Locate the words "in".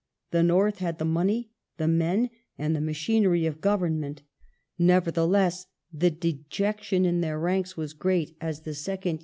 7.05-7.21